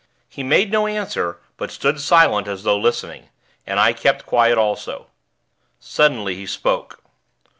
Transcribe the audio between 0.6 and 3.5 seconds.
no answer; but stood silent, as though listening,